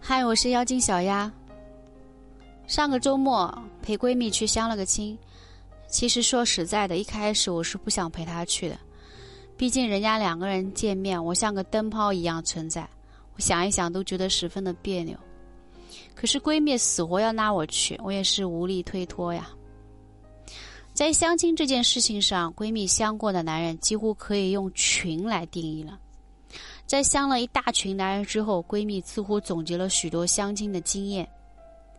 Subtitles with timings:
[0.00, 1.30] 嗨，我是妖精小丫。
[2.66, 5.18] 上个周末陪闺蜜去相了个亲，
[5.86, 8.78] 其实说实在的，一开始我是不想陪她去的，
[9.56, 12.88] 毕竟人家两个人见面，我像个灯泡一样存在，
[13.34, 15.16] 我想一想都觉得十分的别扭。
[16.14, 19.48] 可是闺蜜死活要拉我去，我也是无力推脱呀。
[20.92, 25.98] 在相亲这件事情上，闺蜜相过的男人几乎可以用群来定义了。
[26.86, 31.28] 在相了一大群男人之后，闺蜜似乎总结了许多相亲的经验。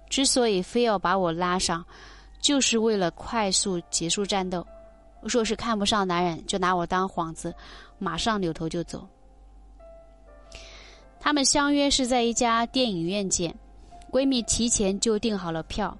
[0.09, 1.85] 之所以非要把我拉上，
[2.41, 4.65] 就是为了快速结束战斗。
[5.21, 7.53] 若是看不上男人，就拿我当幌子，
[7.99, 9.07] 马上扭头就走。
[11.19, 13.53] 他们相约是在一家电影院见，
[14.09, 15.95] 闺蜜提前就订好了票。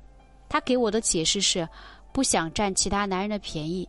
[0.48, 1.70] 她给我的解释是，
[2.12, 3.88] 不想占其他男人的便宜。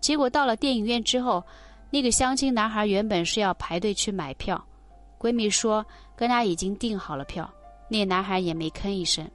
[0.00, 1.42] 结果到了电影院之后。
[1.90, 4.64] 那个相亲男孩原本是要排队去买票，
[5.18, 7.50] 闺蜜说跟他已经订好了票，
[7.88, 9.28] 那男孩也没吭一声。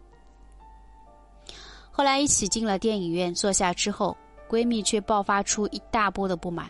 [1.92, 4.16] 后来一起进了电影院，坐下之后，
[4.50, 6.70] 闺蜜却爆发出一大波的不满，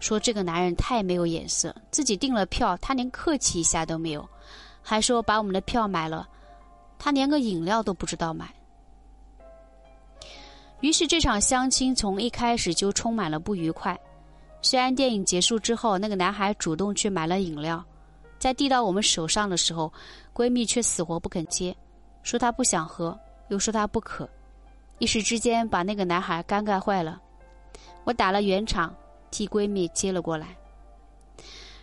[0.00, 4.28] 说这个男人太没有眼色，自己订了票，他连客气一下都没有，
[4.82, 6.28] 还说把我们的票买了，
[6.98, 8.52] 他连个饮料都不知道买。
[10.80, 13.98] 于是这场相亲从一开始就充满了不愉快。
[14.66, 17.84] 虽然电影结束之后，那个男孩主动去买了饮料，
[18.36, 19.92] 在递到我们手上的时候，
[20.34, 21.72] 闺蜜却死活不肯接，
[22.24, 24.28] 说她不想喝，又说她不渴，
[24.98, 27.22] 一时之间把那个男孩尴尬坏了。
[28.02, 28.92] 我打了圆场，
[29.30, 30.48] 替闺蜜接了过来。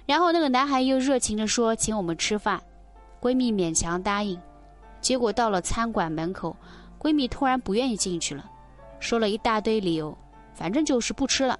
[0.06, 2.62] 然后那个男孩又热情地说请我们吃饭，
[3.22, 4.38] 闺蜜勉强答应。
[5.00, 6.54] 结果到了餐馆门口，
[7.00, 8.44] 闺蜜突然不愿意进去了，
[9.00, 10.14] 说了一大堆理由，
[10.54, 11.58] 反正就是不吃了。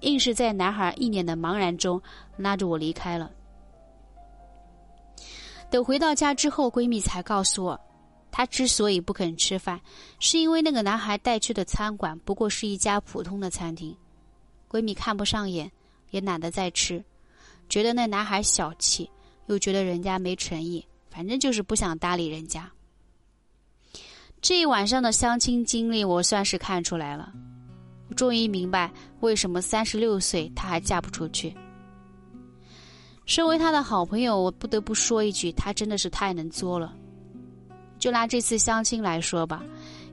[0.00, 2.00] 硬是在男孩一脸的茫然中
[2.36, 3.30] 拉着我离开了。
[5.70, 7.80] 等回到家之后，闺蜜才告诉我，
[8.30, 9.80] 她之所以不肯吃饭，
[10.20, 13.96] 是因为那个男孩带去的餐馆不过是一家普通的餐厅，
[14.70, 15.70] 闺蜜看不上眼，
[16.10, 17.04] 也懒得再吃，
[17.68, 19.10] 觉得那男孩小气，
[19.46, 22.70] 又觉得人家没诚意，反正就是不想搭理人家。
[24.40, 27.32] 这一晚上的相亲经历，我算是看出来了。
[28.14, 28.90] 终于明白
[29.20, 31.54] 为什么三十六岁她还嫁不出去。
[33.24, 36.94] 身为她的好朋友，我不得不说一句，她真的是太能作了。
[37.98, 39.64] 就拿这次相亲来说吧，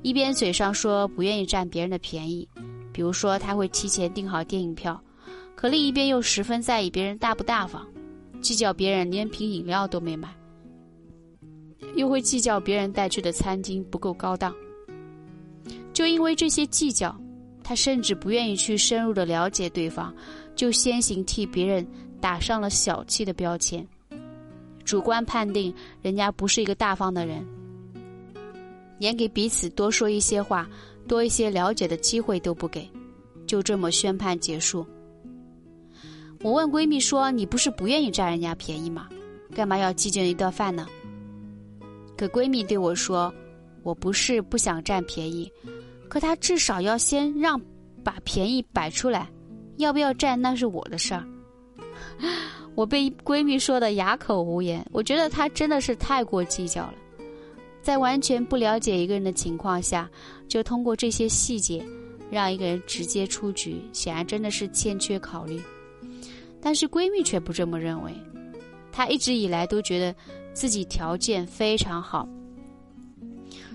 [0.01, 2.47] 一边嘴上说不愿意占别人的便宜，
[2.91, 4.99] 比如说他会提前订好电影票，
[5.53, 7.85] 可另一边又十分在意别人大不大方，
[8.41, 10.33] 计较别人连瓶饮料都没买，
[11.95, 14.55] 又会计较别人带去的餐巾不够高档。
[15.93, 17.15] 就因为这些计较。
[17.63, 20.13] 他甚至不愿意去深入的了解对方，
[20.55, 21.87] 就先行替别人
[22.19, 23.87] 打上了小气的标签，
[24.83, 27.45] 主观判定人家不是一个大方的人，
[28.99, 30.69] 连给彼此多说一些话、
[31.07, 32.87] 多一些了解的机会都不给，
[33.47, 34.85] 就这么宣判结束。
[36.41, 39.07] 我问闺蜜说：“你不是不愿意占人家便宜吗？
[39.55, 40.85] 干嘛要计较一顿饭呢？”
[42.17, 43.33] 可闺蜜对我说
[43.81, 45.49] ：“我不是不想占便宜。”
[46.13, 47.59] 可他至少要先让
[48.03, 49.27] 把便宜摆出来，
[49.77, 51.25] 要不要占那是我的事儿。
[52.75, 54.85] 我被闺蜜说的哑口无言。
[54.91, 56.93] 我觉得她真的是太过计较了，
[57.81, 60.07] 在完全不了解一个人的情况下，
[60.47, 61.83] 就通过这些细节
[62.29, 65.59] 让一个人直接出局，显然真的是欠缺考虑。
[66.61, 68.13] 但是闺蜜却不这么认为，
[68.91, 70.15] 她一直以来都觉得
[70.53, 72.29] 自己条件非常好，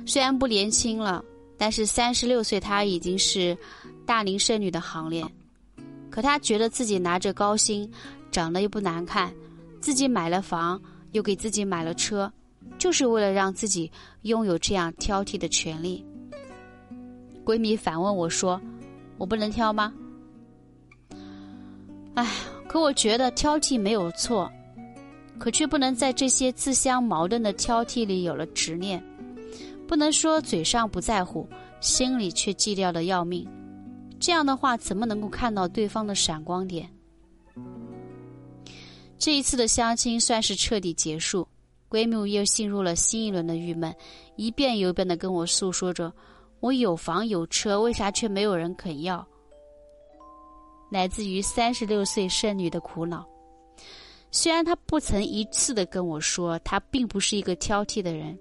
[0.06, 1.24] 虽然不年轻了。
[1.58, 3.58] 但是三十六岁，她已经是
[4.06, 5.26] 大龄剩女的行列。
[6.08, 7.90] 可她觉得自己拿着高薪，
[8.30, 9.34] 长得又不难看，
[9.80, 10.80] 自己买了房，
[11.12, 12.32] 又给自己买了车，
[12.78, 13.90] 就是为了让自己
[14.22, 16.04] 拥有这样挑剔的权利。
[17.44, 18.60] 闺蜜反问我说
[19.18, 19.92] ：“我不能挑吗？”
[22.14, 22.30] 哎，
[22.68, 24.50] 可我觉得挑剔没有错，
[25.38, 29.02] 可却不能在这些自相矛盾的挑剔里有了执念。
[29.88, 31.48] 不能说嘴上不在乎，
[31.80, 33.48] 心里却计较的要命，
[34.20, 36.86] 这样的话怎么能够看到对方的闪光点？
[39.16, 41.48] 这一次的相亲算是彻底结束，
[41.88, 43.92] 闺蜜又陷入了新一轮的郁闷，
[44.36, 46.12] 一遍又一遍的跟我诉说着
[46.60, 49.26] ：“我有房有车，为啥却没有人肯要？”
[50.92, 53.26] 来自于三十六岁剩女的苦恼。
[54.30, 58.38] 虽然她不曾一次的跟我说，她并不是一个挑剔的人。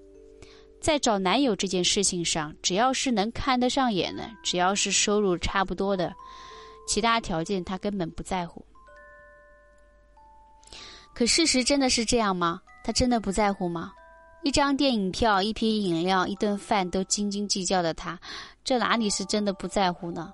[0.80, 6.14] 在找男友这件事情上，只要是能看得上眼的，只要是收入差不多的，
[6.88, 8.66] 其他条件她根本不在乎。
[11.14, 12.62] 可事实真的是这样吗？
[12.84, 13.92] 他真的不在乎吗？
[14.44, 18.18] 一张电影票、一瓶饮料、一顿饭都斤斤计较的他，
[18.64, 20.32] 这哪里是真的不在乎呢？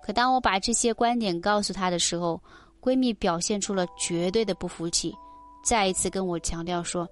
[0.00, 2.40] 可当我把这些观点告诉她的时候，
[2.80, 5.14] 闺蜜表现出了绝对的不服气，
[5.62, 7.06] 再一次跟我强调说，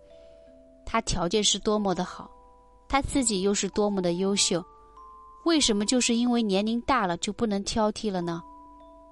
[0.86, 2.30] 她条件是多么的好，
[2.88, 4.64] 她自己又是多么的优秀，
[5.44, 8.42] 为什么就是因为年龄大了就不能挑剔了呢？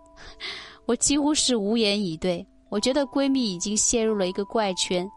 [0.87, 2.47] 我几乎是无言以对。
[2.71, 5.09] 我觉得闺蜜已经陷入了一个怪圈，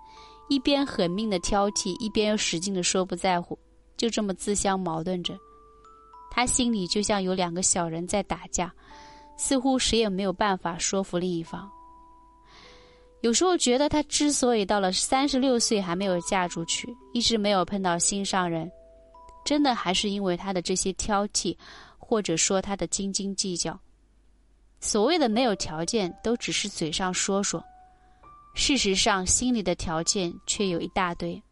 [0.47, 3.57] 一边狠命的挑剔，一边又使劲的说不在乎，
[3.95, 5.35] 就这么自相矛盾着。
[6.29, 8.71] 他心里就像有两个小人在打架，
[9.37, 11.67] 似乎谁也没有办法说服另一方。
[13.27, 18.71] 有时候觉得她之所以到了三十六岁还没有嫁出去，一直没有碰到心上人，
[19.43, 21.53] 真的还是因为她的这些挑剔，
[21.97, 23.77] 或者说她的斤斤计较。
[24.79, 27.61] 所谓的没有条件，都只是嘴上说说，
[28.55, 31.43] 事实上心里的条件却有一大堆。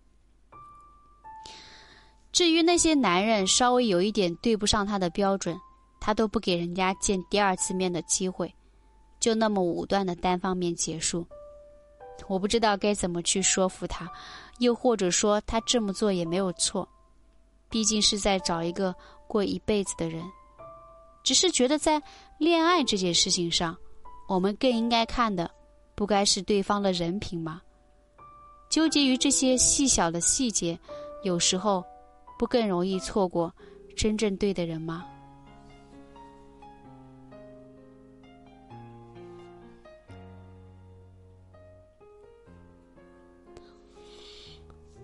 [2.31, 5.59] 至于那些男人稍微有一点对不上他的标准，
[5.99, 8.49] 他都不给人家见第二次面的机会，
[9.19, 11.27] 就那么武断的单方面结束。
[12.27, 14.09] 我不知道该怎么去说服他，
[14.59, 16.87] 又或者说他这么做也没有错，
[17.69, 18.93] 毕竟是在找一个
[19.27, 20.23] 过一辈子的人。
[21.23, 22.01] 只是觉得在
[22.37, 23.75] 恋爱这件事情上，
[24.27, 25.49] 我们更应该看的，
[25.95, 27.61] 不该是对方的人品吗？
[28.69, 30.77] 纠结于这些细小的细节，
[31.23, 31.83] 有时候。
[32.37, 33.49] 不更容易错过
[33.95, 35.05] 真正对的人吗？